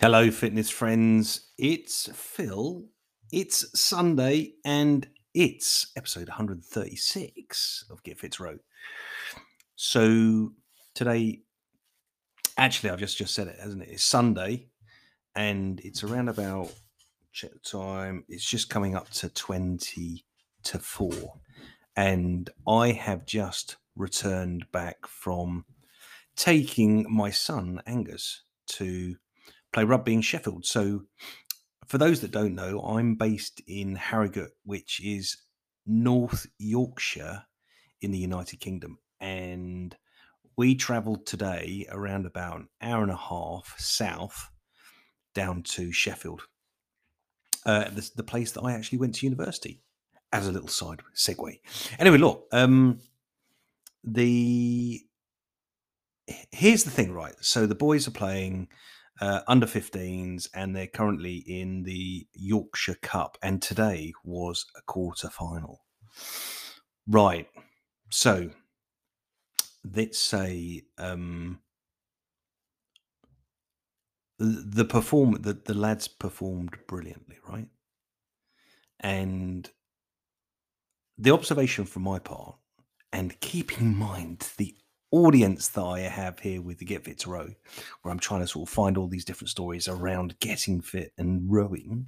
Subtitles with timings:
[0.00, 1.50] Hello, fitness friends.
[1.58, 2.84] It's Phil.
[3.32, 8.58] It's Sunday and it's episode 136 of Get Fit Row.
[9.74, 10.52] So
[10.94, 11.40] today,
[12.56, 13.88] actually, I've just just said it, hasn't it?
[13.88, 14.68] It's Sunday
[15.34, 16.72] and it's around about
[17.32, 18.22] check time.
[18.28, 20.24] It's just coming up to 20
[20.62, 21.10] to 4.
[21.96, 25.64] And I have just returned back from
[26.36, 29.16] taking my son Angus to
[29.72, 30.66] play rugby in Sheffield.
[30.66, 31.02] So,
[31.86, 35.36] for those that don't know, I'm based in Harrogate, which is
[35.86, 37.44] North Yorkshire
[38.02, 38.98] in the United Kingdom.
[39.20, 39.96] And
[40.56, 44.50] we travelled today around about an hour and a half south
[45.34, 46.42] down to Sheffield,
[47.64, 49.80] uh, the, the place that I actually went to university
[50.32, 51.58] as a little side segue.
[51.98, 53.00] Anyway, look, um,
[54.04, 55.00] the
[56.52, 57.34] here's the thing, right?
[57.40, 58.68] So the boys are playing
[59.20, 63.38] uh, under 15s, and they're currently in the Yorkshire Cup.
[63.42, 65.84] And today was a quarter final.
[67.06, 67.48] Right.
[68.10, 68.50] So
[69.94, 71.60] let's say um,
[74.38, 77.68] the, perform the, the lads performed brilliantly, right?
[79.00, 79.68] And
[81.16, 82.56] the observation from my part,
[83.12, 84.76] and keep in mind the
[85.10, 87.48] audience that I have here with the Get Fit to Row,
[88.02, 91.50] where I'm trying to sort of find all these different stories around getting fit and
[91.50, 92.06] rowing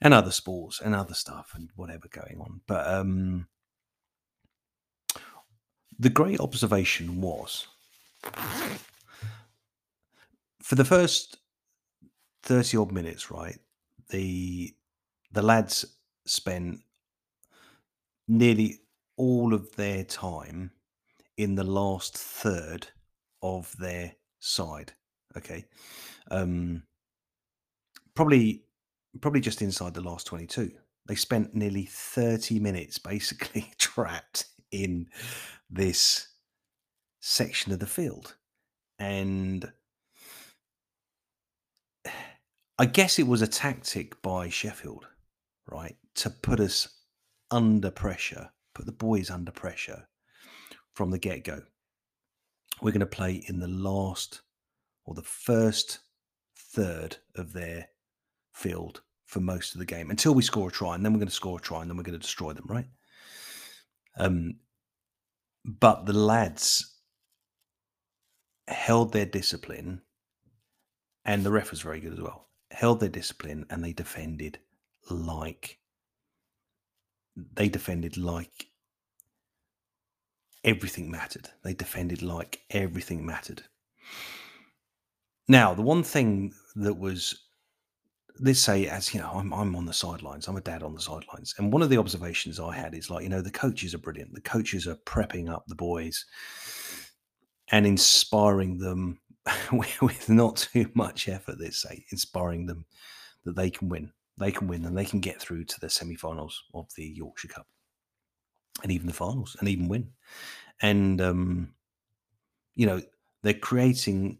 [0.00, 2.60] and other sports and other stuff and whatever going on.
[2.66, 3.48] But um,
[5.98, 7.66] the great observation was
[10.62, 11.38] for the first
[12.42, 13.58] 30 odd minutes, right?
[14.10, 14.74] The
[15.32, 15.84] the lads
[16.26, 16.80] spent
[18.28, 18.80] nearly
[19.16, 20.70] all of their time
[21.36, 22.88] in the last third
[23.42, 24.92] of their side.
[25.36, 25.64] Okay.
[26.30, 26.84] Um,
[28.14, 28.64] probably
[29.20, 30.72] probably just inside the last 22.
[31.06, 35.08] They spent nearly 30 minutes basically trapped in
[35.70, 36.28] this
[37.20, 38.36] section of the field.
[38.98, 39.70] And
[42.78, 45.06] I guess it was a tactic by Sheffield,
[45.70, 46.88] right, to put us
[47.50, 50.08] under pressure, put the boys under pressure
[50.94, 51.60] from the get go.
[52.80, 54.42] We're going to play in the last
[55.04, 56.00] or the first
[56.56, 57.88] third of their
[58.52, 61.28] field for most of the game until we score a try, and then we're going
[61.28, 62.86] to score a try, and then we're going to destroy them, right?
[64.16, 64.56] Um,
[65.64, 66.98] but the lads
[68.68, 70.02] held their discipline,
[71.24, 72.48] and the ref was very good as well.
[72.70, 74.58] Held their discipline, and they defended
[75.10, 75.78] like
[77.54, 78.68] they defended like
[80.64, 81.48] everything mattered.
[81.62, 83.62] They defended like everything mattered.
[85.46, 87.48] Now, the one thing that was,
[88.40, 91.00] let's say, as you know, I'm, I'm on the sidelines, I'm a dad on the
[91.00, 91.54] sidelines.
[91.58, 94.32] And one of the observations I had is like, you know, the coaches are brilliant.
[94.32, 96.24] The coaches are prepping up the boys
[97.70, 99.20] and inspiring them
[99.72, 102.86] with not too much effort, let's say, inspiring them
[103.44, 104.10] that they can win.
[104.38, 107.48] They can win and they can get through to the semi finals of the Yorkshire
[107.48, 107.66] Cup
[108.82, 110.10] and even the finals and even win.
[110.82, 111.74] And um,
[112.74, 113.00] you know,
[113.42, 114.38] they're creating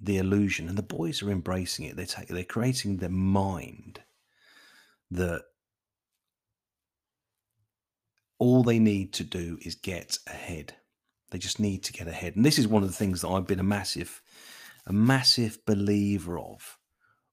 [0.00, 1.96] the illusion, and the boys are embracing it.
[1.96, 4.00] They're taking, they're creating their mind
[5.10, 5.42] that
[8.38, 10.74] all they need to do is get ahead.
[11.30, 13.46] They just need to get ahead, and this is one of the things that I've
[13.46, 14.22] been a massive,
[14.86, 16.78] a massive believer of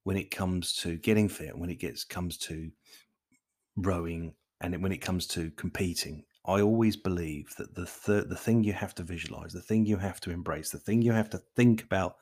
[0.04, 2.72] when it comes to getting fit, when it gets comes to
[3.78, 8.64] rowing, and when it comes to competing I always believe that the th- the thing
[8.64, 11.40] you have to visualize, the thing you have to embrace, the thing you have to
[11.56, 12.18] think about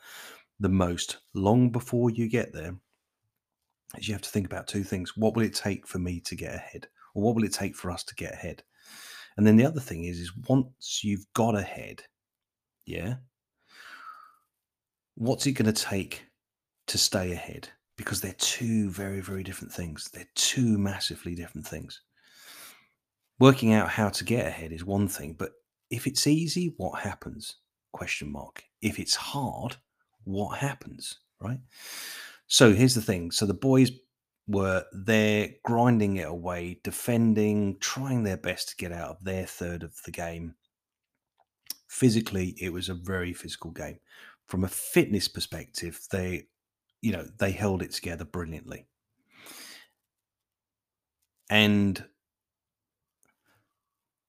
[0.60, 2.76] the most long before you get there
[3.98, 5.18] is you have to think about two things.
[5.18, 6.88] What will it take for me to get ahead?
[7.14, 8.64] Or what will it take for us to get ahead?
[9.36, 12.04] And then the other thing is is once you've got ahead,
[12.86, 13.16] yeah,
[15.16, 16.26] what's it going to take
[16.88, 17.70] to stay ahead?
[17.98, 20.10] Because they're two very, very different things.
[20.14, 22.02] They're two massively different things
[23.44, 25.52] working out how to get ahead is one thing, but
[25.90, 27.58] if it's easy, what happens?
[27.92, 28.64] Question mark.
[28.82, 29.76] If it's hard,
[30.24, 31.20] what happens?
[31.42, 31.60] Right.
[32.48, 33.32] So here's the thing.
[33.32, 33.92] So the boys
[34.48, 39.84] were there grinding it away, defending, trying their best to get out of their third
[39.84, 40.56] of the game.
[41.90, 44.00] Physically, it was a very physical game.
[44.48, 46.48] From a fitness perspective, they,
[47.02, 48.86] you know, they held it together brilliantly.
[51.50, 52.06] And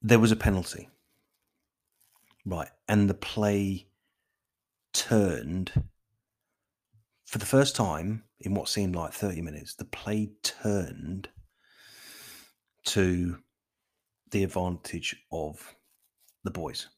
[0.04, 0.90] there was a penalty.
[2.44, 2.68] Right.
[2.86, 3.88] And the play
[4.92, 5.72] turned
[7.24, 11.30] for the first time in what seemed like 30 minutes, the play turned
[12.84, 13.38] to
[14.30, 15.74] the advantage of
[16.44, 16.88] the boys.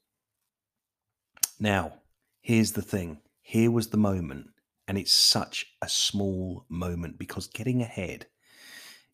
[1.61, 2.01] Now,
[2.41, 4.49] here's the thing here was the moment,
[4.89, 8.27] and it's such a small moment because getting ahead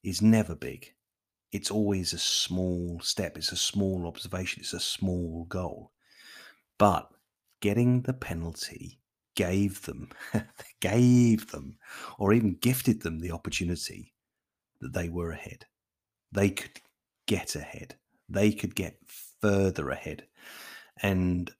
[0.03, 0.95] is never big.
[1.53, 5.93] It's always a small step, it's a small observation, it's a small goal.
[6.79, 7.11] But
[7.61, 9.01] getting the penalty
[9.37, 10.11] gave them,
[10.81, 11.79] gave them,
[12.19, 14.15] or even gifted them the opportunity
[14.81, 15.67] that they were ahead.
[16.33, 16.81] They could
[17.27, 17.97] get ahead.
[18.29, 18.99] They could get
[19.41, 20.27] further ahead.
[21.03, 21.51] And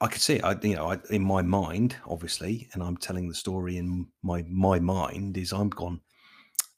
[0.00, 0.40] I could see.
[0.40, 4.44] I, you know, I, in my mind, obviously, and I'm telling the story in my
[4.48, 5.36] my mind.
[5.38, 6.00] Is I'm gone.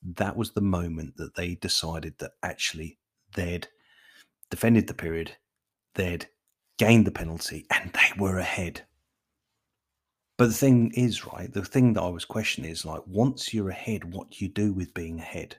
[0.02, 2.98] That was the moment that they decided that actually
[3.34, 3.68] they'd
[4.50, 5.36] defended the period,
[5.94, 6.26] they'd
[6.78, 8.82] gained the penalty, and they were ahead.
[10.38, 13.68] But the thing is, right, the thing that I was questioning is like, once you're
[13.68, 15.56] ahead, what do you do with being ahead?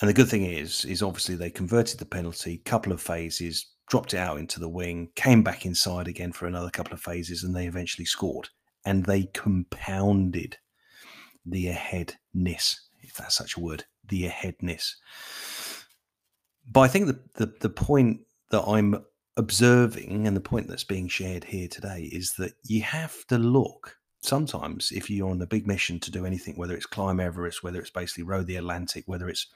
[0.00, 4.14] And the good thing is, is obviously they converted the penalty, couple of phases, dropped
[4.14, 7.54] it out into the wing, came back inside again for another couple of phases, and
[7.54, 8.48] they eventually scored.
[8.86, 10.56] And they compounded
[11.44, 11.68] the
[12.34, 14.96] aheadness, if that's such a word, the aheadness.
[16.70, 19.04] But I think the, the, the point that I'm
[19.36, 23.96] observing and the point that's being shared here today is that you have to look
[24.22, 27.80] sometimes if you're on a big mission to do anything, whether it's climb Everest, whether
[27.80, 29.46] it's basically row the Atlantic, whether it's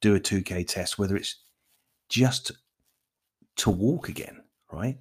[0.00, 1.36] do a 2K test, whether it's
[2.08, 2.52] just
[3.56, 4.42] to walk again,
[4.72, 4.98] right?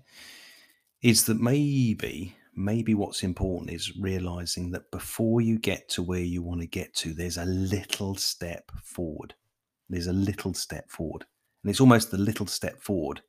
[1.02, 6.42] Is that maybe, maybe what's important is realizing that before you get to where you
[6.42, 9.36] want to get to, there's a little step forward.
[9.90, 11.26] There's a little step forward.
[11.64, 13.22] And it's almost the little step forward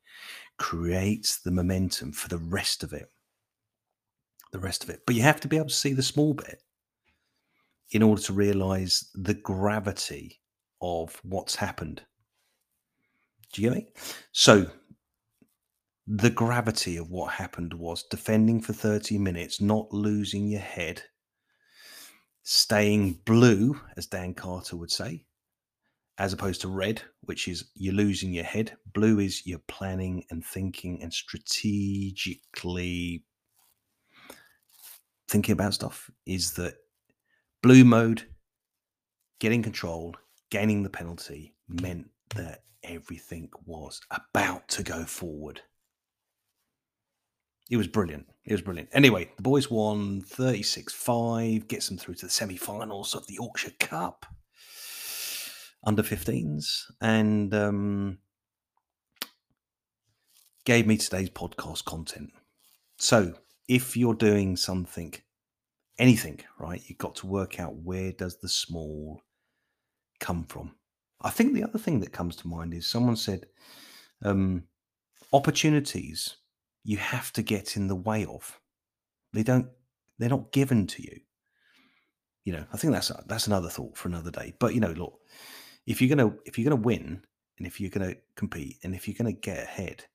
[0.57, 3.11] creates the momentum for the rest of it.
[4.51, 5.01] The rest of it.
[5.05, 6.63] But you have to be able to see the small bit
[7.91, 10.39] in order to realize the gravity
[10.81, 12.01] of what's happened.
[13.53, 13.87] Do you get me?
[14.31, 14.67] So
[16.11, 21.03] the gravity of what happened was defending for 30 minutes, not losing your head,
[22.41, 25.23] staying blue, as Dan Carter would say,
[26.17, 28.75] as opposed to red, which is you're losing your head.
[28.91, 33.23] Blue is you're planning and thinking and strategically
[35.27, 36.09] thinking about stuff.
[36.25, 36.73] Is that
[37.61, 38.23] blue mode,
[39.39, 40.15] getting control,
[40.49, 45.61] gaining the penalty meant that everything was about to go forward.
[47.69, 48.25] It was brilliant.
[48.45, 48.89] It was brilliant.
[48.93, 53.35] Anyway, the boys won 36 5, gets them through to the semi finals of the
[53.35, 54.25] Yorkshire Cup
[55.83, 58.17] under 15s, and um,
[60.65, 62.31] gave me today's podcast content.
[62.97, 63.33] So
[63.67, 65.13] if you're doing something,
[65.99, 69.21] anything, right, you've got to work out where does the small
[70.19, 70.75] come from.
[71.21, 73.45] I think the other thing that comes to mind is someone said
[74.23, 74.63] um,
[75.31, 76.35] opportunities
[76.83, 78.59] you have to get in the way of.
[79.33, 79.67] They don't.
[80.17, 81.19] They're not given to you.
[82.45, 82.65] You know.
[82.73, 84.53] I think that's that's another thought for another day.
[84.59, 85.19] But you know, look,
[85.85, 87.21] if you're gonna if you're gonna win
[87.57, 90.05] and if you're gonna compete and if you're gonna get ahead,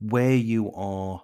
[0.00, 1.22] where you are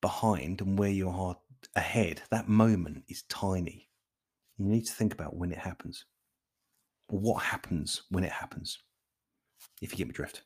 [0.00, 1.36] behind and where you are
[1.76, 3.88] ahead, that moment is tiny.
[4.58, 6.04] You need to think about when it happens.
[7.08, 8.78] What happens when it happens?
[9.82, 10.42] If you get me drift.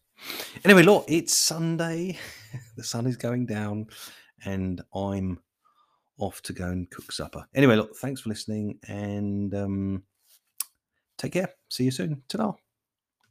[0.65, 2.19] Anyway, look, it's Sunday.
[2.77, 3.87] the sun is going down,
[4.45, 5.41] and I'm
[6.19, 7.45] off to go and cook supper.
[7.55, 10.03] Anyway, look, thanks for listening, and um,
[11.19, 11.51] take care.
[11.69, 12.23] See you soon.
[12.29, 12.55] ta